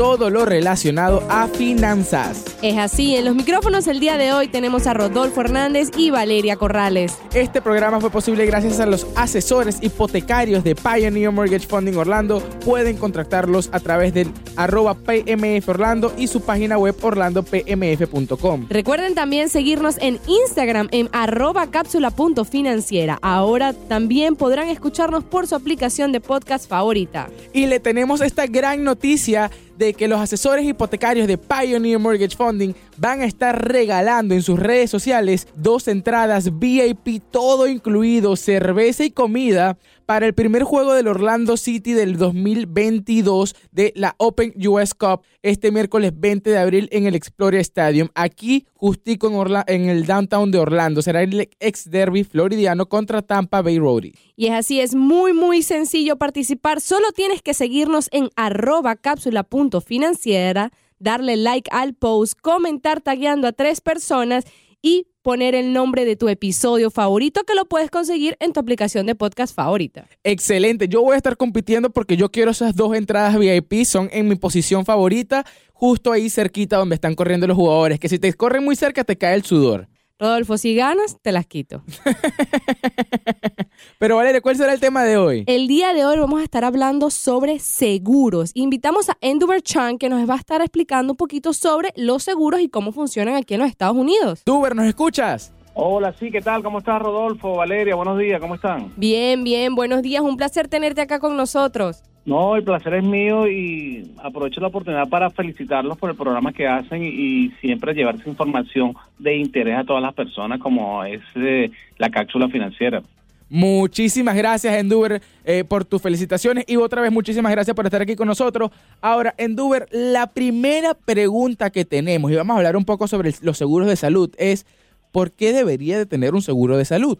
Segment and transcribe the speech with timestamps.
[0.00, 2.46] todo lo relacionado a finanzas.
[2.62, 6.56] Es así, en los micrófonos el día de hoy tenemos a Rodolfo Hernández y Valeria
[6.56, 7.18] Corrales.
[7.34, 12.40] Este programa fue posible gracias a los asesores hipotecarios de Pioneer Mortgage Funding Orlando.
[12.64, 18.68] Pueden contactarlos a través del arroba PMF Orlando y su página web orlandopmf.com.
[18.70, 23.18] Recuerden también seguirnos en Instagram en arroba cápsula.financiera.
[23.20, 27.28] Ahora también podrán escucharnos por su aplicación de podcast favorita.
[27.52, 32.74] Y le tenemos esta gran noticia de que los asesores hipotecarios de Pioneer Mortgage Funding
[32.98, 39.10] van a estar regalando en sus redes sociales dos entradas VIP, todo incluido, cerveza y
[39.10, 39.78] comida
[40.10, 45.70] para el primer juego del Orlando City del 2022 de la Open US Cup este
[45.70, 50.58] miércoles 20 de abril en el Exploria Stadium, aquí justico en, en el downtown de
[50.58, 51.00] Orlando.
[51.00, 54.12] Será el ex derby floridiano contra Tampa Bay Rowdy.
[54.34, 56.80] Y es así, es muy muy sencillo participar.
[56.80, 63.80] Solo tienes que seguirnos en arroba cápsula.financiera, darle like al post, comentar tagueando a tres
[63.80, 64.44] personas
[64.82, 69.06] y poner el nombre de tu episodio favorito que lo puedes conseguir en tu aplicación
[69.06, 70.08] de podcast favorita.
[70.24, 74.28] Excelente, yo voy a estar compitiendo porque yo quiero esas dos entradas VIP, son en
[74.28, 78.64] mi posición favorita, justo ahí cerquita donde están corriendo los jugadores, que si te corren
[78.64, 79.88] muy cerca te cae el sudor.
[80.20, 81.82] Rodolfo, si ganas, te las quito.
[83.98, 85.44] Pero Valeria, ¿cuál será el tema de hoy?
[85.46, 88.50] El día de hoy vamos a estar hablando sobre seguros.
[88.52, 92.60] Invitamos a Enduber Chan que nos va a estar explicando un poquito sobre los seguros
[92.60, 94.42] y cómo funcionan aquí en los Estados Unidos.
[94.44, 95.54] Duber, ¿nos escuchas?
[95.72, 96.62] Hola, sí, ¿qué tal?
[96.62, 97.54] ¿Cómo estás, Rodolfo?
[97.54, 98.92] Valeria, buenos días, ¿cómo están?
[98.98, 100.20] Bien, bien, buenos días.
[100.20, 102.02] Un placer tenerte acá con nosotros.
[102.26, 106.68] No, el placer es mío y aprovecho la oportunidad para felicitarlos por el programa que
[106.68, 112.10] hacen y, siempre llevarse información de interés a todas las personas como es eh, la
[112.10, 113.02] cápsula financiera.
[113.48, 118.14] Muchísimas gracias, Enduber, eh, por tus felicitaciones y otra vez muchísimas gracias por estar aquí
[118.14, 118.70] con nosotros.
[119.00, 123.58] Ahora, Enduber, la primera pregunta que tenemos, y vamos a hablar un poco sobre los
[123.58, 124.66] seguros de salud, es
[125.12, 127.18] ¿por qué debería de tener un seguro de salud?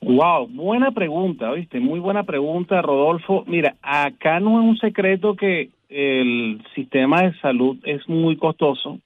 [0.00, 1.80] Wow, buena pregunta, ¿viste?
[1.80, 3.44] Muy buena pregunta, Rodolfo.
[3.46, 8.98] Mira, acá no es un secreto que el sistema de salud es muy costoso.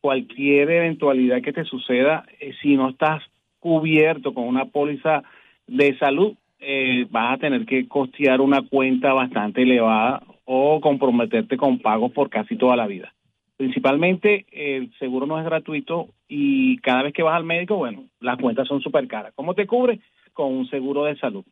[0.00, 3.22] Cualquier eventualidad que te suceda, eh, si no estás
[3.58, 5.22] cubierto con una póliza
[5.66, 11.78] de salud, eh, vas a tener que costear una cuenta bastante elevada o comprometerte con
[11.78, 13.12] pagos por casi toda la vida.
[13.60, 18.38] Principalmente el seguro no es gratuito y cada vez que vas al médico, bueno, las
[18.38, 19.34] cuentas son súper caras.
[19.34, 20.00] ¿Cómo te cubre?
[20.32, 21.44] Con un seguro de salud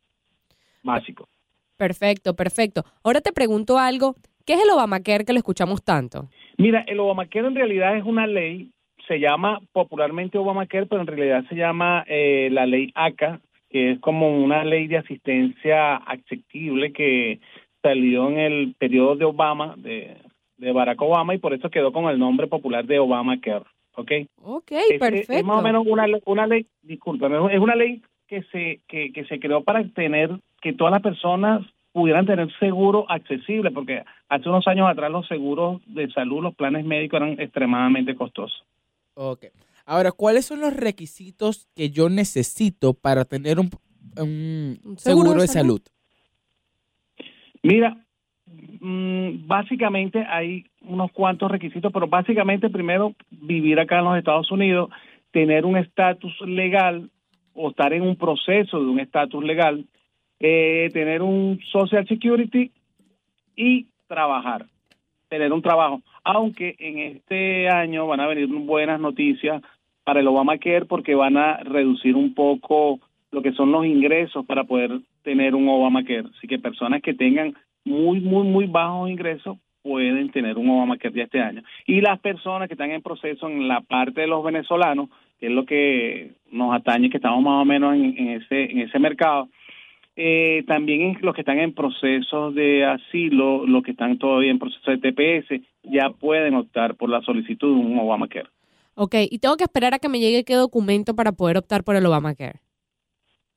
[0.82, 1.28] básico.
[1.76, 2.82] Perfecto, perfecto.
[3.04, 4.14] Ahora te pregunto algo.
[4.46, 6.30] ¿Qué es el Obamacare que lo escuchamos tanto?
[6.56, 8.70] Mira, el Obamacare en realidad es una ley,
[9.06, 13.38] se llama popularmente Obamacare, pero en realidad se llama eh, la ley ACA,
[13.68, 17.40] que es como una ley de asistencia accesible que
[17.82, 20.16] salió en el periodo de Obama, de,
[20.58, 23.64] Barack Obama, y por eso quedó con el nombre popular de Obamacare.
[23.94, 24.12] ¿Ok?
[24.42, 25.32] Ok, perfecto.
[25.32, 29.24] Es, más o menos una, una ley, discúlpame, es una ley que se, que, que
[29.24, 34.66] se creó para tener que todas las personas pudieran tener seguro accesible, porque hace unos
[34.68, 38.62] años atrás los seguros de salud, los planes médicos eran extremadamente costosos.
[39.14, 39.46] Ok.
[39.84, 43.70] Ahora, ¿cuáles son los requisitos que yo necesito para tener un,
[44.96, 45.80] seguro, de salud?
[47.62, 47.96] Mira,
[48.80, 54.90] mm, básicamente hay unos cuantos requisitos, pero básicamente primero vivir acá en los Estados Unidos,
[55.30, 57.10] tener un estatus legal
[57.54, 59.84] o estar en un proceso de un estatus legal,
[60.40, 62.70] eh, tener un Social Security
[63.56, 64.66] y trabajar,
[65.28, 66.00] tener un trabajo.
[66.24, 69.62] Aunque en este año van a venir buenas noticias
[70.04, 73.00] para el Obamacare porque van a reducir un poco
[73.30, 76.28] lo que son los ingresos para poder tener un Obamacare.
[76.36, 77.54] Así que personas que tengan
[77.84, 81.62] muy, muy, muy bajos ingresos pueden tener un Obamacare de este año.
[81.86, 85.08] Y las personas que están en proceso en la parte de los venezolanos,
[85.38, 88.98] que es lo que nos atañe, que estamos más o menos en, ese, en ese
[88.98, 89.48] mercado,
[90.16, 94.90] eh, también los que están en proceso de asilo, los que están todavía en proceso
[94.90, 98.48] de TPS, ya pueden optar por la solicitud de un Obamacare.
[98.94, 101.94] Ok, y tengo que esperar a que me llegue qué documento para poder optar por
[101.94, 102.58] el Obamacare.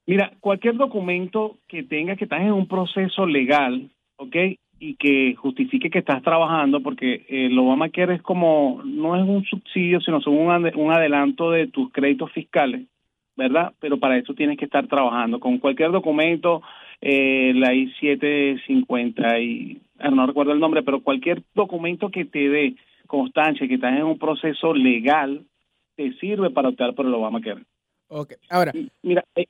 [0.05, 3.89] Mira, cualquier documento que tenga que estar en un proceso legal,
[4.21, 4.35] ¿ok?
[4.79, 9.99] Y que justifique que estás trabajando, porque el Obamacare es como, no es un subsidio,
[10.01, 12.87] sino es un, un adelanto de tus créditos fiscales,
[13.35, 13.73] ¿verdad?
[13.79, 15.39] Pero para eso tienes que estar trabajando.
[15.39, 16.61] Con cualquier documento
[17.01, 22.75] eh, la I-750 y ah, no recuerdo el nombre, pero cualquier documento que te dé
[23.07, 25.43] constancia que estás en un proceso legal
[25.95, 27.63] te sirve para optar por el Obamacare.
[28.13, 28.73] Ok, ahora.
[29.03, 29.45] Mira, eh,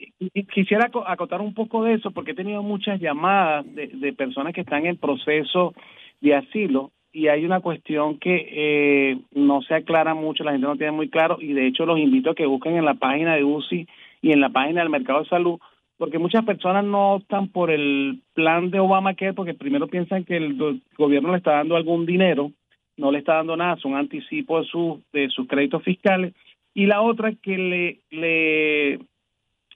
[0.53, 4.61] quisiera acotar un poco de eso porque he tenido muchas llamadas de, de personas que
[4.61, 5.73] están en proceso
[6.21, 10.75] de asilo y hay una cuestión que eh, no se aclara mucho, la gente no
[10.75, 13.43] tiene muy claro y de hecho los invito a que busquen en la página de
[13.43, 13.87] UCI
[14.21, 15.59] y en la página del mercado de salud
[15.97, 20.81] porque muchas personas no optan por el plan de Obamacare porque primero piensan que el
[20.99, 22.51] gobierno le está dando algún dinero,
[22.95, 26.33] no le está dando nada, son anticipos de, su, de sus créditos fiscales
[26.73, 28.99] y la otra que le, le,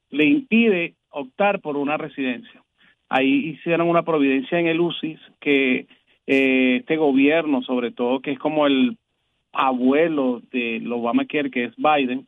[0.09, 2.63] le impide optar por una residencia.
[3.09, 5.87] Ahí hicieron una providencia en el UCI que
[6.27, 8.97] eh, este gobierno, sobre todo que es como el
[9.53, 12.27] abuelo del Obamacare, que es Biden,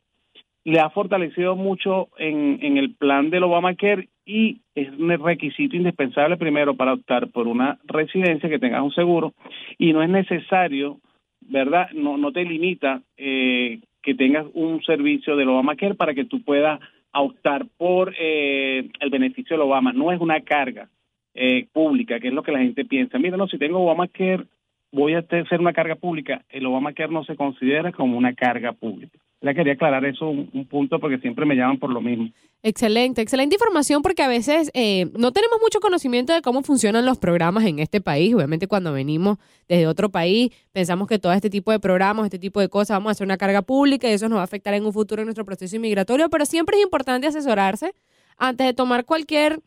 [0.63, 6.35] le ha fortalecido mucho en, en el plan del Obamacare y es un requisito indispensable
[6.35, 9.33] primero para optar por una residencia que tengas un seguro
[9.77, 10.99] y no es necesario,
[11.39, 11.89] ¿verdad?
[11.93, 16.79] No, no te limita eh, que tengas un servicio del Obamacare para que tú puedas
[17.11, 19.91] optar por eh, el beneficio del Obama.
[19.91, 20.87] No es una carga
[21.33, 23.19] eh, pública, que es lo que la gente piensa.
[23.19, 24.45] Mira, no, si tengo Obamacare,
[24.93, 26.45] voy a ser una carga pública.
[26.47, 29.19] El Obamacare no se considera como una carga pública.
[29.39, 32.29] Le quería aclarar eso un, punto porque siempre me llaman por lo mismo.
[32.63, 37.19] Excelente, excelente información porque a veces eh, no tenemos mucho conocimiento de cómo funcionan los
[37.19, 38.33] programas en este país.
[38.33, 39.37] Obviamente cuando venimos
[39.67, 43.09] desde otro país pensamos que todo este tipo de programas, este tipo de cosas, vamos
[43.09, 45.27] a hacer una carga pública y eso nos va a afectar en un futuro en
[45.27, 47.93] nuestro proceso inmigratorio, pero siempre es importante asesorarse
[48.37, 49.59] antes de tomar cualquier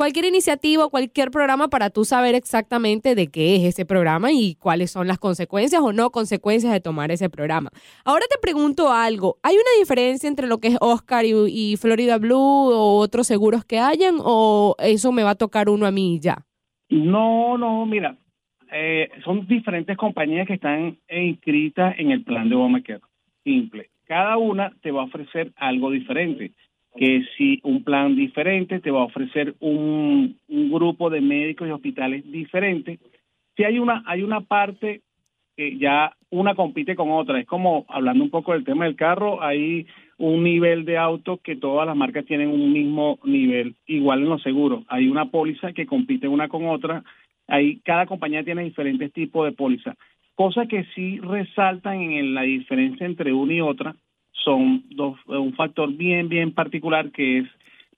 [0.00, 4.90] cualquier iniciativa cualquier programa para tú saber exactamente de qué es ese programa y cuáles
[4.90, 7.68] son las consecuencias o no consecuencias de tomar ese programa.
[8.06, 12.38] Ahora te pregunto algo, ¿hay una diferencia entre lo que es Oscar y, Florida Blue
[12.38, 16.46] o otros seguros que hayan o eso me va a tocar uno a mí ya?
[16.88, 18.16] No, no, mira,
[18.72, 23.02] eh, son diferentes compañías que están inscritas en el plan de Obamacare.
[23.44, 23.90] Simple.
[24.06, 26.54] Cada una te va a ofrecer algo diferente
[26.96, 32.30] que si un plan diferente te va a ofrecer un, grupo de médicos y hospitales
[32.30, 32.98] diferentes.
[33.56, 35.02] Si hay una, hay una parte
[35.56, 39.42] que ya una compite con otra, es como hablando un poco del tema del carro,
[39.42, 44.28] hay un nivel de auto que todas las marcas tienen un mismo nivel, igual en
[44.28, 47.02] los seguros, hay una póliza que compite una con otra,
[47.48, 49.96] hay, cada compañía tiene diferentes tipos de póliza,
[50.34, 53.96] cosas que sí resaltan en la diferencia entre una y otra
[54.32, 57.48] son dos, un factor bien, bien particular que es,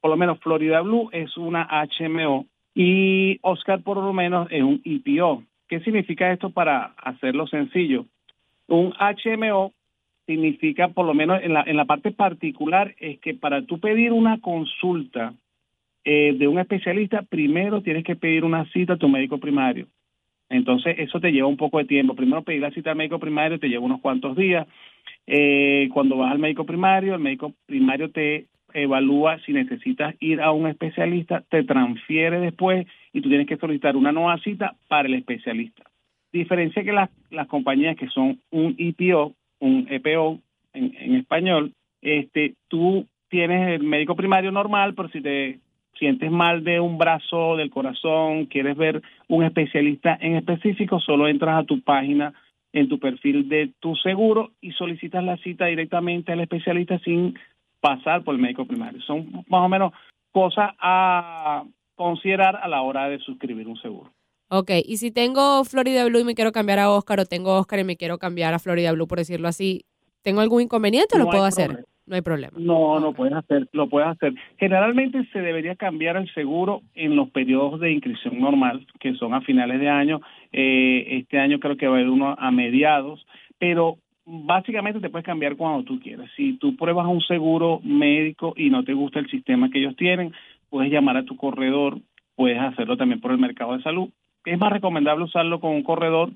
[0.01, 1.69] por lo menos Florida Blue es una
[1.99, 5.45] HMO y Oscar por lo menos es un IPO.
[5.69, 8.07] ¿Qué significa esto para hacerlo sencillo?
[8.69, 9.73] Un HMO
[10.27, 14.13] significa, por lo menos en la, en la parte particular, es que para tú pedir
[14.13, 15.35] una consulta
[16.05, 19.87] eh, de un especialista, primero tienes que pedir una cita a tu médico primario.
[20.53, 22.15] Entonces, eso te lleva un poco de tiempo.
[22.15, 24.67] Primero pedir la cita al médico primario te lleva unos cuantos días.
[25.27, 30.53] Eh, cuando vas al médico primario, el médico primario te evalúa si necesitas ir a
[30.53, 35.15] un especialista, te transfiere después y tú tienes que solicitar una nueva cita para el
[35.15, 35.85] especialista.
[36.33, 40.39] Diferencia que las, las compañías que son un EPO, un EPO
[40.75, 45.59] en, español, este, tú tienes el médico primario normal, pero si te
[46.03, 51.63] sientes mal de un brazo, del corazón, quieres ver un especialista en específico, solo entras
[51.63, 52.35] a tu página
[52.73, 57.39] en tu perfil de tu seguro y solicitas la cita directamente al especialista sin
[57.81, 59.01] pasar por el médico primario.
[59.03, 59.93] Son más o menos
[60.33, 61.63] cosas a
[61.95, 64.11] considerar a la hora de suscribir un seguro.
[64.49, 67.79] Ok, y si tengo Florida Blue y me quiero cambiar a Oscar o tengo Oscar
[67.79, 69.85] y me quiero cambiar a Florida Blue, por decirlo así,
[70.23, 71.85] ¿tengo algún inconveniente o lo puedo hacer?
[72.07, 72.53] No hay problema.
[72.59, 74.35] No, no puedes hacer, lo puedes hacer.
[74.59, 79.41] Generalmente se debería cambiar el seguro en los periodos de inscripción normal, que son a
[79.43, 80.21] finales de año.
[80.53, 83.25] Eh, este año creo que va a haber uno a mediados,
[83.59, 86.29] pero básicamente te puedes cambiar cuando tú quieras.
[86.37, 90.33] Si tú pruebas un seguro médico y no te gusta el sistema que ellos tienen,
[90.71, 91.99] puedes llamar a tu corredor,
[92.35, 94.09] puedes hacerlo también por el mercado de salud.
[94.45, 96.31] Es más recomendable usarlo con un corredor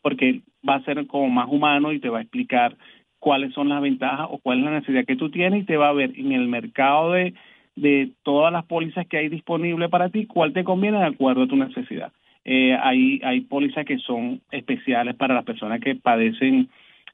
[0.00, 2.76] porque va a ser como más humano y te va a explicar
[3.22, 5.90] cuáles son las ventajas o cuál es la necesidad que tú tienes y te va
[5.90, 7.34] a ver en el mercado de,
[7.76, 11.46] de todas las pólizas que hay disponibles para ti, cuál te conviene de acuerdo a
[11.46, 12.10] tu necesidad.
[12.44, 16.68] Eh, hay, hay pólizas que son especiales para las personas que padecen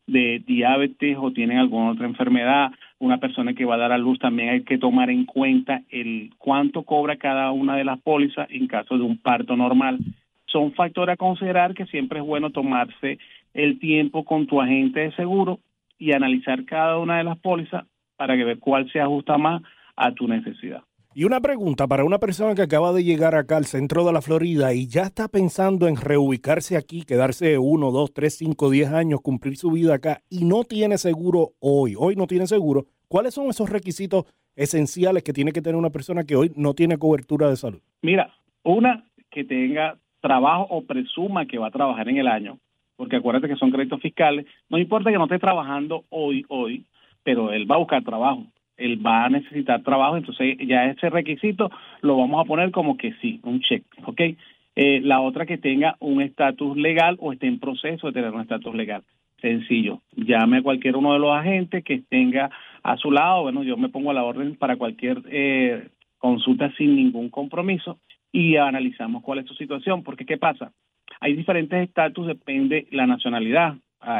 [0.06, 4.18] de diabetes o tienen alguna otra enfermedad, una persona que va a dar a luz
[4.18, 8.66] también hay que tomar en cuenta el cuánto cobra cada una de las pólizas en
[8.66, 9.98] caso de un parto normal.
[10.46, 13.18] Son factores a considerar que siempre es bueno tomarse
[13.52, 15.60] el tiempo con tu agente de seguro
[15.98, 17.84] y analizar cada una de las pólizas
[18.16, 19.62] para que ver cuál se ajusta más
[19.96, 20.82] a tu necesidad.
[21.14, 24.22] Y una pregunta para una persona que acaba de llegar acá al centro de la
[24.22, 29.20] Florida y ya está pensando en reubicarse aquí, quedarse uno, dos, tres, cinco, diez años,
[29.20, 33.48] cumplir su vida acá y no tiene seguro hoy, hoy no tiene seguro, ¿cuáles son
[33.48, 37.56] esos requisitos esenciales que tiene que tener una persona que hoy no tiene cobertura de
[37.56, 37.80] salud?
[38.02, 42.58] Mira, una que tenga trabajo o presuma que va a trabajar en el año,
[42.98, 46.84] porque acuérdate que son créditos fiscales, no importa que no esté trabajando hoy, hoy,
[47.22, 48.44] pero él va a buscar trabajo,
[48.76, 51.70] él va a necesitar trabajo, entonces ya ese requisito
[52.02, 54.20] lo vamos a poner como que sí, un check, ¿ok?
[54.74, 58.40] Eh, la otra que tenga un estatus legal o esté en proceso de tener un
[58.40, 59.04] estatus legal.
[59.40, 62.50] Sencillo, llame a cualquier uno de los agentes que tenga
[62.82, 65.86] a su lado, bueno, yo me pongo a la orden para cualquier eh,
[66.18, 68.00] consulta sin ningún compromiso
[68.32, 70.72] y analizamos cuál es su situación, porque ¿qué pasa?
[71.20, 73.76] Hay diferentes estatus, depende la nacionalidad.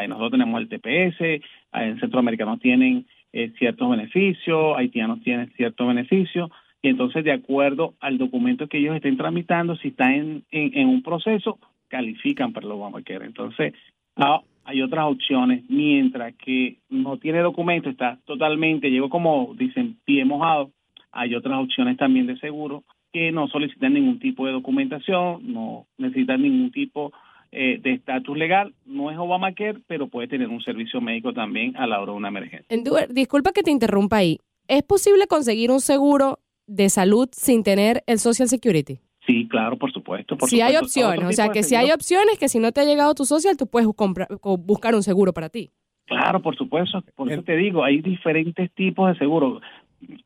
[0.09, 6.51] nosotros tenemos el TPS, en centroamericanos tienen eh, ciertos beneficios, haitianos tienen ciertos beneficios,
[6.83, 11.03] y entonces de acuerdo al documento que ellos estén tramitando, si están en, en, un
[11.03, 13.27] proceso, califican para los Obamacare.
[13.27, 13.75] Entonces,
[14.17, 20.25] ah, hay otras opciones, mientras que no tiene documento, está totalmente, llegó como dicen, pie
[20.25, 20.71] mojado,
[21.13, 26.43] hay otras opciones también de seguro que no solicitan ningún tipo de documentación, no necesitan
[26.43, 27.13] ningún tipo
[27.51, 28.75] eh, de estatus legal.
[28.85, 32.29] No es Obamacare, pero puede tener un servicio médico también a la hora de una
[32.29, 32.67] emergencia.
[33.11, 34.39] disculpa que te interrumpa ahí.
[34.67, 39.01] ¿Es posible conseguir un seguro de salud sin tener el Social Security?
[39.27, 40.37] Sí, claro, por supuesto.
[40.47, 43.15] Si hay opciones, o sea que si hay opciones que si no te ha llegado
[43.15, 45.71] tu social, tú puedes comprar, buscar un seguro para ti.
[46.07, 47.03] Claro, por supuesto.
[47.15, 49.63] Por eso te digo, hay diferentes tipos de seguros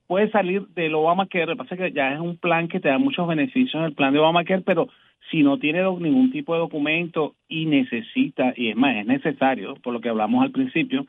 [0.06, 2.88] puede salir del Obamacare, lo que pasa es que ya es un plan que te
[2.88, 4.88] da muchos beneficios en el plan de Obamacare, pero
[5.30, 9.92] si no tiene ningún tipo de documento y necesita, y es más, es necesario, por
[9.92, 11.06] lo que hablamos al principio,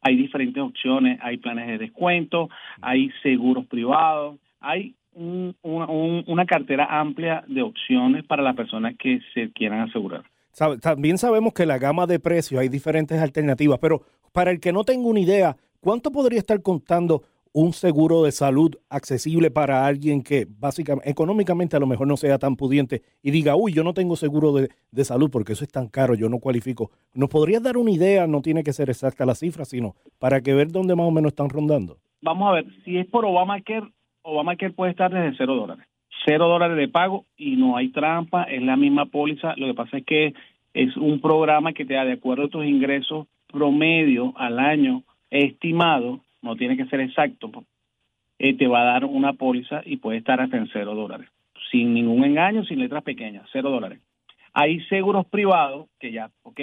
[0.00, 2.48] hay diferentes opciones, hay planes de descuento,
[2.80, 9.80] hay seguros privados, hay una cartera amplia de opciones para las personas que se quieran
[9.80, 10.22] asegurar.
[10.80, 14.02] También sabemos que la gama de precios hay diferentes alternativas, pero
[14.32, 18.76] para el que no tenga una idea, ¿cuánto podría estar contando un seguro de salud
[18.88, 23.56] accesible para alguien que básicamente, económicamente a lo mejor no sea tan pudiente y diga,
[23.56, 24.68] uy, yo no tengo seguro de,
[25.04, 26.90] salud porque eso es tan caro, yo no cualifico.
[27.14, 28.26] ¿Nos podrías dar una idea?
[28.26, 31.32] No tiene que ser exacta la cifra, sino para que ver dónde más o menos
[31.32, 31.96] están rondando.
[32.22, 33.88] Vamos a ver, si es por Obamacare,
[34.22, 35.86] Obamacare puede estar desde cero dólares.
[36.24, 39.54] Cero dólares de pago y no hay trampa, es la misma póliza.
[39.56, 40.34] Lo que pasa es que
[40.74, 46.20] es un programa que te da de acuerdo a tus ingresos promedio al año estimado
[46.42, 47.50] no tiene que ser exacto,
[48.38, 51.28] eh, te va a dar una póliza y puede estar hasta en cero dólares,
[51.70, 54.00] sin ningún engaño, sin letras pequeñas, cero dólares.
[54.52, 56.60] Hay seguros privados que ya, ok,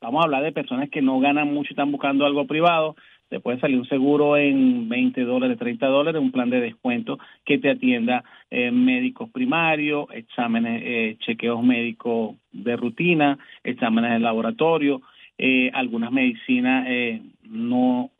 [0.00, 2.94] vamos a hablar de personas que no ganan mucho y están buscando algo privado,
[3.28, 7.58] te puede salir un seguro en 20 dólares, 30 dólares, un plan de descuento que
[7.58, 15.00] te atienda eh, médicos primarios, exámenes, eh, chequeos médicos de rutina, exámenes de laboratorio,
[15.36, 18.10] eh, algunas medicinas eh, no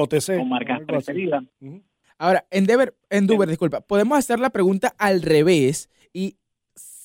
[0.00, 1.44] OTC, con marcas preferidas.
[2.18, 6.36] Ahora, en Deber, en Duber, disculpa, podemos hacer la pregunta al revés y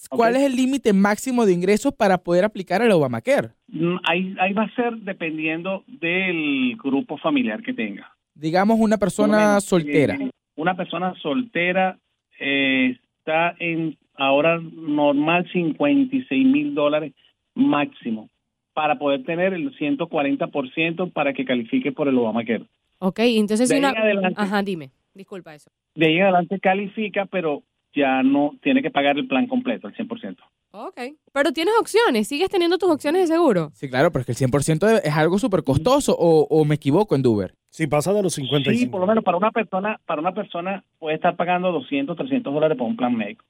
[0.09, 3.49] ¿cuál es el límite máximo de ingresos para poder aplicar el Obamacare?
[3.67, 8.15] Mm, ahí, ahí va a ser dependiendo del grupo familiar que tenga.
[8.33, 10.17] Digamos una persona soltera.
[10.55, 11.97] una persona soltera
[12.39, 17.13] eh, está en ahora normal 56 mil dólares
[17.53, 18.29] máximo
[18.73, 22.65] para poder tener el 140% para que califique por el Obamacare.
[23.03, 23.89] Ok, entonces de una...
[23.89, 25.71] adelante, Ajá, dime, disculpa eso.
[25.95, 29.95] De ahí en adelante califica, pero ya no tiene que pagar el plan completo, el
[29.95, 30.37] 100%.
[30.73, 30.99] Ok,
[31.33, 33.71] pero tienes opciones, sigues teniendo tus opciones de seguro.
[33.73, 37.15] Sí, claro, pero es que el 100% es algo súper costoso o, o, me equivoco
[37.15, 37.55] en Duber.
[37.69, 38.79] Si pasa de los 55.
[38.79, 42.53] Sí, por lo menos para una persona, para una persona puede estar pagando 200, 300
[42.53, 43.43] dólares por un plan médico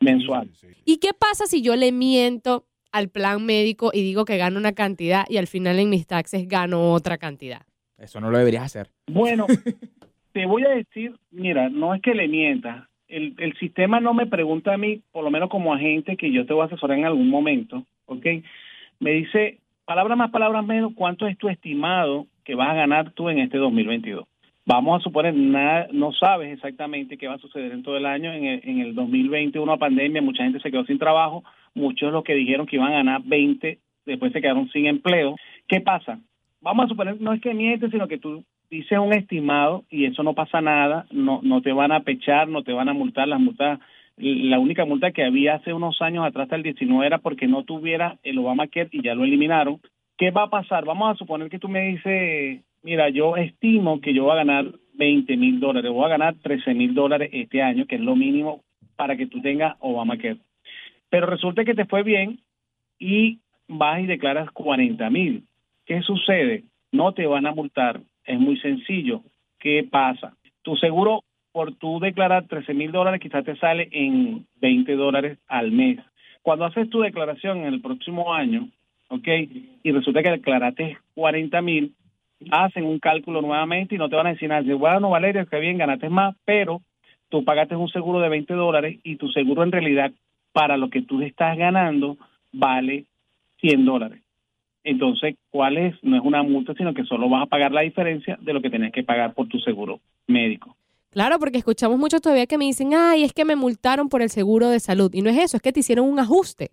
[0.00, 0.50] mensual.
[0.84, 4.72] ¿Y qué pasa si yo le miento al plan médico y digo que gano una
[4.72, 7.62] cantidad y al final en mis taxes gano otra cantidad.
[8.04, 8.88] Eso no lo deberías hacer.
[9.06, 9.46] Bueno,
[10.32, 12.88] te voy a decir, mira, no es que le mienta.
[13.08, 16.46] El, el sistema no me pregunta a mí, por lo menos como agente que yo
[16.46, 18.26] te voy a asesorar en algún momento, ¿ok?
[19.00, 23.28] Me dice, palabras más, palabras menos, ¿cuánto es tu estimado que vas a ganar tú
[23.28, 24.26] en este 2022?
[24.66, 28.32] Vamos a suponer, nada, no sabes exactamente qué va a suceder en todo el año.
[28.32, 31.44] En el, en el 2020, una pandemia, mucha gente se quedó sin trabajo,
[31.74, 35.36] muchos de los que dijeron que iban a ganar 20, después se quedaron sin empleo.
[35.68, 36.18] ¿Qué pasa?
[36.64, 40.22] Vamos a suponer, no es que mientes, sino que tú dices un estimado y eso
[40.22, 43.38] no pasa nada, no, no te van a pechar, no te van a multar, las
[43.38, 43.80] multas,
[44.16, 47.64] la única multa que había hace unos años atrás hasta el 19 era porque no
[47.64, 49.78] tuviera el Obamacare y ya lo eliminaron.
[50.16, 50.86] ¿Qué va a pasar?
[50.86, 54.64] Vamos a suponer que tú me dices, mira, yo estimo que yo voy a ganar
[54.94, 58.62] 20 mil dólares, voy a ganar 13 mil dólares este año, que es lo mínimo
[58.96, 60.38] para que tú tengas Obamacare.
[61.10, 62.40] Pero resulta que te fue bien
[62.98, 65.44] y vas y declaras 40 mil.
[65.86, 66.64] ¿Qué sucede?
[66.92, 68.00] No te van a multar.
[68.24, 69.22] Es muy sencillo.
[69.58, 70.34] ¿Qué pasa?
[70.62, 75.72] Tu seguro, por tú declarar 13 mil dólares, quizás te sale en 20 dólares al
[75.72, 75.98] mes.
[76.42, 78.68] Cuando haces tu declaración en el próximo año,
[79.08, 79.28] ¿ok?
[79.82, 81.94] Y resulta que declaraste 40 mil,
[82.50, 84.62] hacen un cálculo nuevamente y no te van a decir nada.
[84.74, 86.80] Bueno, Valeria, que bien, ganaste más, pero
[87.28, 90.12] tú pagaste un seguro de 20 dólares y tu seguro en realidad
[90.52, 92.16] para lo que tú estás ganando
[92.52, 93.04] vale
[93.60, 94.23] 100 dólares.
[94.84, 95.94] Entonces, ¿cuál es?
[96.02, 98.70] No es una multa, sino que solo vas a pagar la diferencia de lo que
[98.70, 100.76] tenés que pagar por tu seguro médico.
[101.10, 104.28] Claro, porque escuchamos mucho todavía que me dicen, ay, es que me multaron por el
[104.28, 105.10] seguro de salud.
[105.14, 106.70] Y no es eso, es que te hicieron un ajuste.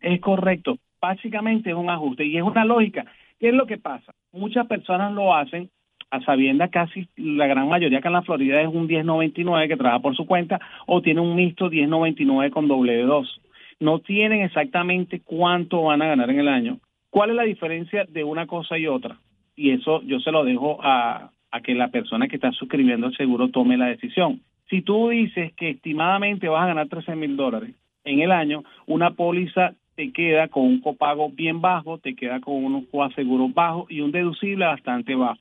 [0.00, 0.78] Es correcto.
[1.00, 3.04] Básicamente es un ajuste y es una lógica.
[3.38, 4.12] ¿Qué es lo que pasa?
[4.32, 5.70] Muchas personas lo hacen
[6.10, 10.00] a sabienda casi la gran mayoría acá en la Florida es un 1099 que trabaja
[10.00, 13.40] por su cuenta o tiene un mixto 1099 con doble de dos.
[13.80, 16.78] No tienen exactamente cuánto van a ganar en el año.
[17.12, 19.18] ¿Cuál es la diferencia de una cosa y otra?
[19.54, 23.16] Y eso yo se lo dejo a, a que la persona que está suscribiendo el
[23.18, 24.40] seguro tome la decisión.
[24.70, 29.10] Si tú dices que estimadamente vas a ganar 13 mil dólares en el año, una
[29.10, 34.00] póliza te queda con un copago bien bajo, te queda con unos coaseguros bajos y
[34.00, 35.38] un deducible bastante bajo.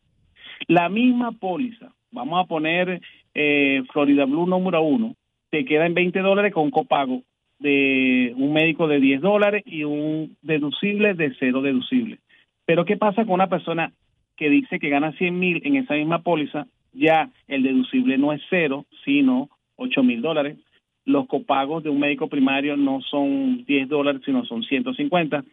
[0.67, 2.99] La misma póliza, vamos a poner
[3.33, 5.15] eh, Florida Blue número uno,
[5.49, 7.23] te queda en 20 dólares con copago
[7.61, 12.17] de un médico de 10 dólares y un deducible de cero deducible.
[12.65, 13.93] Pero ¿qué pasa con una persona
[14.35, 16.65] que dice que gana 100 mil en esa misma póliza?
[16.93, 20.57] Ya el deducible no es cero, sino 8 mil dólares.
[21.05, 25.43] Los copagos de un médico primario no son 10 dólares, sino son 150.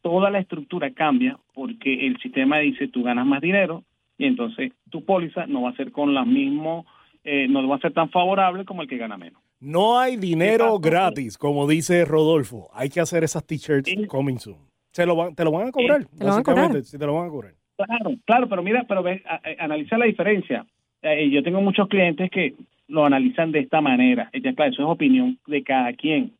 [0.00, 3.84] Toda la estructura cambia porque el sistema dice tú ganas más dinero,
[4.16, 6.86] y entonces tu póliza no va a ser con la mismo,
[7.24, 9.40] eh, no va a ser tan favorable como el que gana menos.
[9.60, 12.68] No hay dinero gratis, como dice Rodolfo.
[12.72, 14.58] Hay que hacer esas t-shirts coming soon.
[14.92, 16.82] Se lo van, te lo van a cobrar, te lo van a cobrar.
[16.84, 17.52] Sí, te lo van a cobrar.
[17.76, 19.22] Claro, claro, pero mira, pero ve,
[19.58, 20.66] analiza la diferencia.
[21.02, 22.54] Eh, yo tengo muchos clientes que
[22.88, 24.30] lo analizan de esta manera.
[24.32, 26.32] Ya, claro, eso es opinión de cada quien.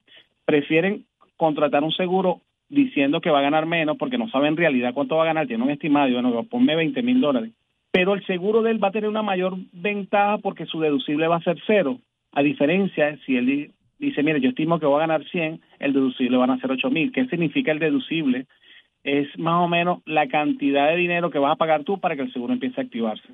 [0.45, 1.05] Prefieren
[1.37, 5.16] contratar un seguro diciendo que va a ganar menos porque no saben en realidad cuánto
[5.16, 7.53] va a ganar, tiene un estimado, bueno, ponme 20 mil dólares
[7.90, 11.37] pero el seguro de él va a tener una mayor ventaja porque su deducible va
[11.37, 11.99] a ser cero.
[12.38, 16.37] A diferencia, si él dice, mire, yo estimo que voy a ganar 100, el deducible
[16.37, 17.11] van a ser 8 mil.
[17.11, 18.46] ¿Qué significa el deducible?
[19.03, 22.22] Es más o menos la cantidad de dinero que vas a pagar tú para que
[22.22, 23.27] el seguro empiece a activarse.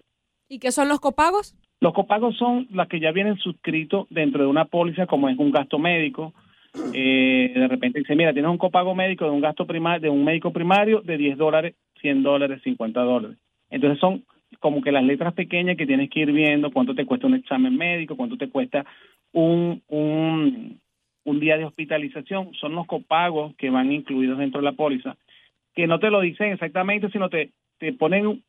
[0.48, 1.54] ¿Y qué son los copagos?
[1.82, 5.50] Los copagos son las que ya vienen suscritos dentro de una póliza, como es un
[5.50, 6.32] gasto médico.
[6.94, 10.24] Eh, de repente dice, mira, tienes un copago médico de un gasto primario, de un
[10.24, 13.36] médico primario de 10 dólares, 100 dólares, 50 dólares.
[13.68, 14.24] Entonces son
[14.64, 17.76] como que las letras pequeñas que tienes que ir viendo, cuánto te cuesta un examen
[17.76, 18.86] médico, cuánto te cuesta
[19.30, 20.80] un, un,
[21.38, 25.18] día de hospitalización, son los copagos que van incluidos dentro de la póliza,
[25.74, 28.42] que no te lo dicen exactamente, sino te, te ponen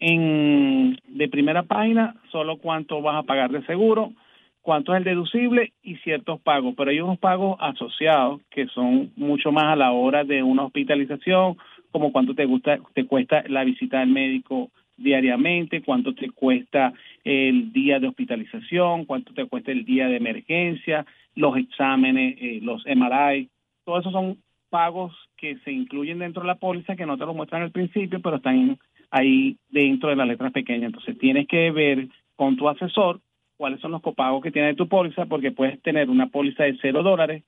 [0.00, 4.14] en de primera página solo cuánto vas a pagar de seguro,
[4.60, 9.52] cuánto es el deducible y ciertos pagos, pero hay unos pagos asociados que son mucho
[9.52, 11.56] más a la hora de una hospitalización,
[11.92, 16.92] como cuánto te gusta te cuesta la visita al médico diariamente, cuánto te cuesta
[17.24, 22.84] el día de hospitalización, cuánto te cuesta el día de emergencia, los exámenes, eh, los
[22.86, 23.48] MRI,
[23.84, 27.32] todos esos son pagos que se incluyen dentro de la póliza que no te lo
[27.32, 28.78] muestran al principio, pero están
[29.10, 30.88] ahí dentro de las letras pequeñas.
[30.88, 33.20] Entonces tienes que ver con tu asesor
[33.56, 37.02] cuáles son los copagos que tiene tu póliza, porque puedes tener una póliza de cero
[37.02, 37.44] dólares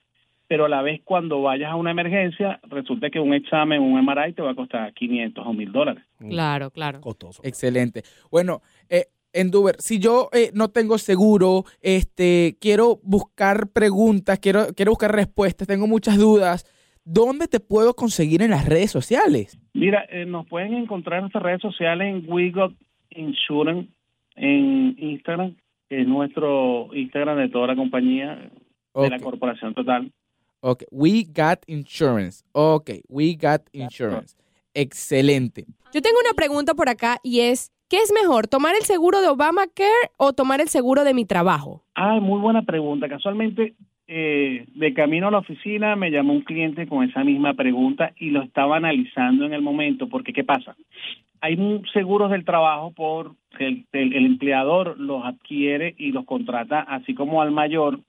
[0.51, 4.33] pero a la vez cuando vayas a una emergencia, resulta que un examen, un MRI
[4.33, 6.03] te va a costar 500 o 1000 dólares.
[6.29, 7.01] Claro, claro.
[7.01, 7.41] Costoso.
[7.43, 8.03] Excelente.
[8.29, 14.91] Bueno, eh, Enduber, si yo eh, no tengo seguro, este, quiero buscar preguntas, quiero, quiero
[14.91, 16.65] buscar respuestas, tengo muchas dudas,
[17.05, 19.57] ¿dónde te puedo conseguir en las redes sociales?
[19.73, 22.73] Mira, eh, nos pueden encontrar en nuestras redes sociales en We Got
[23.11, 23.89] Insurance,
[24.35, 25.55] en Instagram,
[25.87, 28.51] que es nuestro Instagram de toda la compañía,
[28.93, 30.11] de la corporación total.
[30.59, 32.43] Ok, we got insurance.
[32.51, 34.35] Ok, we got insurance.
[34.73, 35.65] Excelente.
[35.93, 39.27] Yo tengo una pregunta por acá y es, ¿qué es mejor, tomar el seguro de
[39.27, 41.83] Obamacare o tomar el seguro de mi trabajo?
[41.95, 43.09] Ah, muy buena pregunta.
[43.09, 43.73] Casualmente,
[44.07, 48.29] eh, de camino a la oficina me llamó un cliente con esa misma pregunta y
[48.29, 50.75] lo estaba analizando en el momento, porque ¿qué pasa?
[51.41, 51.57] Hay
[51.91, 57.51] seguros del trabajo por el, el empleador los adquiere y los contrata así como al
[57.51, 57.99] mayor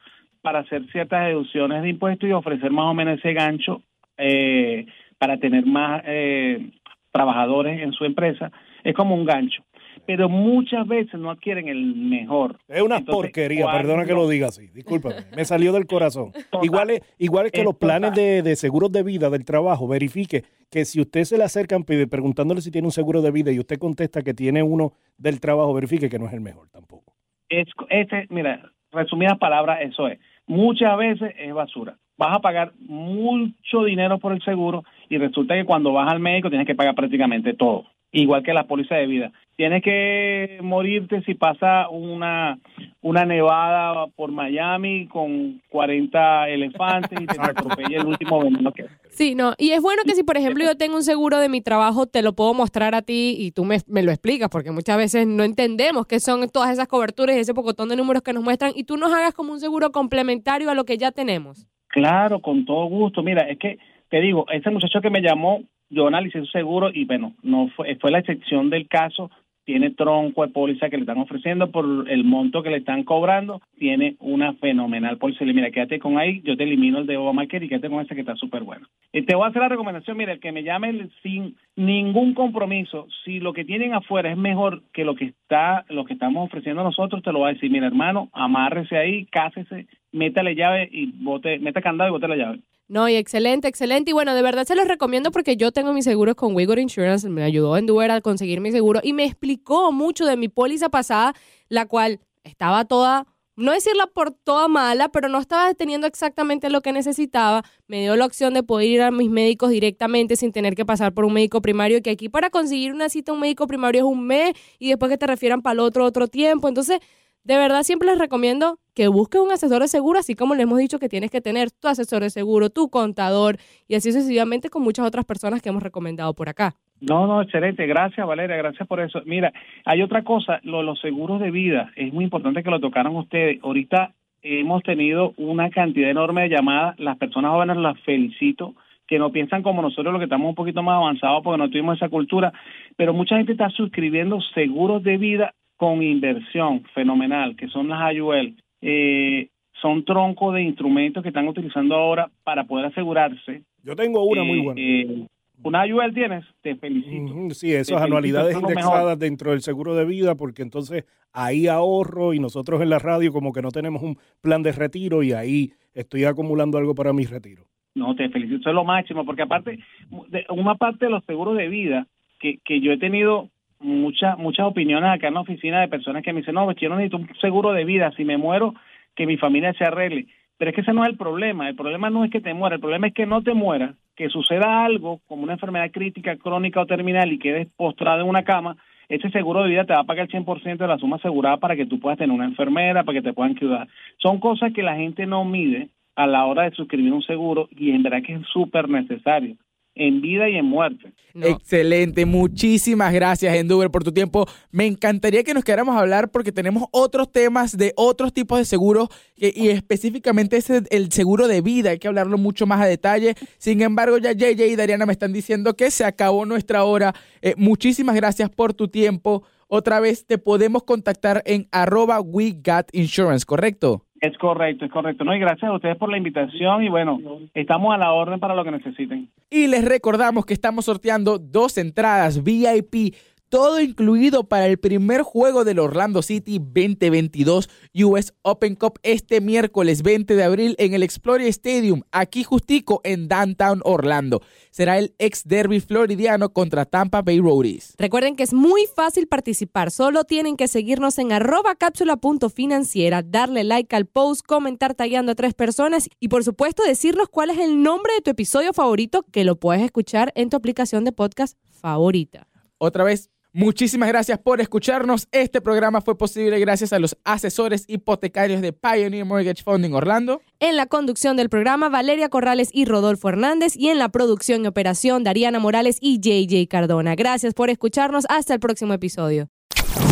[0.43, 3.83] para hacer ciertas deducciones de impuestos y ofrecer más o menos ese gancho
[4.19, 4.87] eh,
[5.23, 6.71] para tener más eh,
[7.13, 8.51] trabajadores en su empresa.
[8.83, 9.63] Es como un gancho.
[10.05, 12.59] pero muchas veces no adquieren el mejor.
[12.67, 16.33] Es una Entonces, porquería, cuando- perdona que lo diga así, discúlpame, me salió del corazón.
[16.51, 16.65] Total.
[16.65, 19.87] Igual es, igual es que Es los planes de, de seguros de vida del trabajo,
[19.87, 23.61] verifique que si usted se le acercan preguntándole si tiene un seguro de vida y
[23.61, 27.15] usted contesta que tiene uno del trabajo, verifique que no es el mejor tampoco.
[27.49, 30.19] es, este, mira, resumidas palabras, eso es.
[30.49, 31.97] Muchas veces es basura.
[32.23, 36.51] Vas a pagar mucho dinero por el seguro y resulta que cuando vas al médico
[36.51, 39.33] tienes que pagar prácticamente todo, igual que la póliza de vida.
[39.57, 42.61] Tienes que morirte si pasa una,
[43.01, 49.35] una nevada por Miami con 40 elefantes y te atropella el último veneno que Sí,
[49.35, 49.55] no.
[49.59, 52.23] Y es bueno que si, por ejemplo, yo tengo un seguro de mi trabajo, te
[52.23, 55.43] lo puedo mostrar a ti y tú me, me lo explicas, porque muchas veces no
[55.43, 58.85] entendemos qué son todas esas coberturas y ese pocotón de números que nos muestran y
[58.85, 61.67] tú nos hagas como un seguro complementario a lo que ya tenemos.
[61.93, 63.23] Claro, con todo gusto.
[63.23, 63.79] Mira, es que
[64.09, 67.97] te digo, ese muchacho que me llamó, yo analicé su seguro y bueno, no fue,
[67.97, 69.31] fue la excepción del caso.
[69.65, 73.61] Tiene tronco de póliza que le están ofreciendo por el monto que le están cobrando.
[73.79, 75.45] Tiene una fenomenal póliza.
[75.45, 78.23] Mira, quédate con ahí, yo te elimino el de Obamacare y quédate con ese que
[78.23, 78.87] está súper bueno.
[79.13, 83.07] Y te voy a hacer la recomendación, mira, el que me llame sin ningún compromiso,
[83.25, 86.83] si lo que tienen afuera es mejor que lo que está, lo que estamos ofreciendo
[86.83, 91.59] nosotros, te lo voy a decir, mira, hermano, amárrese ahí, cásese, métale llave y bote,
[91.59, 92.61] meta candado y bote la llave.
[92.89, 94.11] No, y excelente, excelente.
[94.11, 97.29] Y bueno, de verdad se los recomiendo porque yo tengo mis seguros con Wigor Insurance.
[97.29, 100.91] Me ayudó en Duer a conseguir mi seguro y me explicó mucho de mi póliza
[100.91, 101.33] pasada,
[101.69, 106.83] la cual estaba toda, no decirla por toda mala, pero no estaba teniendo exactamente lo
[106.83, 107.63] que necesitaba.
[107.87, 111.15] Me dio la opción de poder ir a mis médicos directamente sin tener que pasar
[111.15, 114.07] por un médico primario, que aquí para conseguir una cita a un médico primario es
[114.07, 116.69] un mes y después que te refieran para el otro otro tiempo.
[116.69, 116.99] Entonces,
[117.45, 120.79] de verdad siempre les recomiendo que busques un asesor de seguro, así como les hemos
[120.79, 123.57] dicho que tienes que tener tu asesor de seguro, tu contador
[123.89, 126.75] y así sucesivamente con muchas otras personas que hemos recomendado por acá.
[127.01, 127.87] No, no, excelente.
[127.87, 128.57] Gracias, Valeria.
[128.57, 129.23] Gracias por eso.
[129.25, 129.53] Mira,
[129.85, 131.91] hay otra cosa, lo- los seguros de vida.
[131.97, 133.59] Es muy importante que lo tocaran ustedes.
[133.63, 136.97] Ahorita hemos tenido una cantidad enorme de llamadas.
[137.01, 138.75] Las personas jóvenes las felicito
[139.09, 141.97] que no piensan como nosotros, los que estamos un poquito más avanzados porque no tuvimos
[141.97, 142.53] esa cultura,
[142.97, 148.55] pero mucha gente está suscribiendo seguros de vida con inversión fenomenal, que son las IUL.
[148.83, 149.49] Eh,
[149.81, 153.65] son troncos de instrumentos que están utilizando ahora para poder asegurarse.
[153.83, 154.81] Yo tengo una muy Eh, buena.
[154.81, 155.27] eh,
[155.65, 156.45] ¿Una IUL tienes?
[156.61, 157.51] Te felicito.
[157.51, 162.81] Sí, esas anualidades indexadas dentro del seguro de vida, porque entonces ahí ahorro y nosotros
[162.81, 166.79] en la radio como que no tenemos un plan de retiro y ahí estoy acumulando
[166.79, 167.65] algo para mi retiro.
[167.97, 169.81] No, te felicito, eso es lo máximo, porque aparte,
[170.29, 172.07] de- una parte de los seguros de vida,
[172.39, 173.51] que, que yo he tenido
[173.83, 176.89] muchas muchas opiniones acá en la oficina de personas que me dicen, no, pues yo
[176.89, 178.75] necesito un seguro de vida, si me muero,
[179.15, 180.27] que mi familia se arregle.
[180.59, 182.77] Pero es que ese no es el problema, el problema no es que te muera,
[182.77, 186.81] el problema es que no te mueras, que suceda algo como una enfermedad crítica, crónica
[186.81, 188.77] o terminal y quedes postrado en una cama,
[189.09, 191.77] ese seguro de vida te va a pagar el 100% de la suma asegurada para
[191.77, 193.89] que tú puedas tener una enfermera, para que te puedan cuidar.
[194.19, 197.91] Son cosas que la gente no mide a la hora de suscribir un seguro y
[197.91, 199.57] en verdad que es súper necesario,
[199.95, 201.13] en vida y en muerte.
[201.35, 201.47] No.
[201.47, 204.47] Excelente, muchísimas gracias Enduber por tu tiempo.
[204.71, 208.65] Me encantaría que nos quedáramos a hablar porque tenemos otros temas de otros tipos de
[208.65, 212.87] seguros que- y específicamente ese el seguro de vida, hay que hablarlo mucho más a
[212.87, 213.35] detalle.
[213.59, 217.15] Sin embargo, ya JJ y Dariana me están diciendo que se acabó nuestra hora.
[217.41, 219.43] Eh, muchísimas gracias por tu tiempo.
[219.69, 224.05] Otra vez te podemos contactar en arroba we got insurance, ¿correcto?
[224.23, 225.25] Es correcto, es correcto.
[225.25, 227.19] No, y gracias a ustedes por la invitación y bueno,
[227.55, 229.29] estamos a la orden para lo que necesiten.
[229.51, 233.17] Y les recordamos que estamos sorteando dos entradas VIP,
[233.53, 237.69] todo incluido para el primer juego del Orlando City 2022
[238.03, 243.29] US Open Cup este miércoles 20 de abril en el Explorer Stadium, aquí justico en
[243.29, 244.41] Downtown Orlando.
[244.71, 247.93] Será el ex derby floridiano contra Tampa Bay Roadies.
[247.99, 253.95] Recuerden que es muy fácil participar, solo tienen que seguirnos en arroba cápsula.financiera, darle like
[253.95, 258.15] al post, comentar tagueando a tres personas y por supuesto decirnos cuál es el nombre
[258.15, 262.49] de tu episodio favorito que lo puedes escuchar en tu aplicación de podcast favorita.
[262.79, 265.29] Otra vez, muchísimas gracias por escucharnos.
[265.33, 270.41] Este programa fue posible gracias a los asesores hipotecarios de Pioneer Mortgage Funding Orlando.
[270.61, 273.75] En la conducción del programa, Valeria Corrales y Rodolfo Hernández.
[273.77, 277.15] Y en la producción y operación, Dariana Morales y JJ Cardona.
[277.15, 278.25] Gracias por escucharnos.
[278.29, 279.49] Hasta el próximo episodio.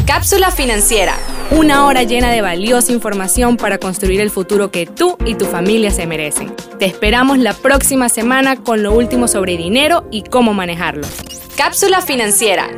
[0.06, 1.14] Cápsula financiera.
[1.52, 5.90] Una hora llena de valiosa información para construir el futuro que tú y tu familia
[5.90, 6.54] se merecen.
[6.78, 11.06] Te esperamos la próxima semana con lo último sobre dinero y cómo manejarlo.
[11.56, 12.68] Cápsula financiera